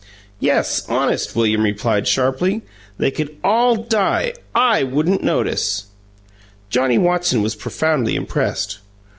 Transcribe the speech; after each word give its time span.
"Yes, 0.39 0.83
'honest'!" 0.89 1.35
William 1.35 1.61
replied, 1.61 2.07
sharply. 2.07 2.63
"They 2.97 3.11
could 3.11 3.35
ALL 3.43 3.75
die, 3.75 4.33
I 4.55 4.81
wouldn't 4.81 5.23
notice!" 5.23 5.83
Johnnie 6.71 6.97
Watson 6.97 7.43
was 7.43 7.53
profoundly 7.53 8.15
impressed. 8.15 8.79